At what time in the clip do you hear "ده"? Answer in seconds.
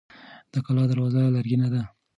1.73-1.81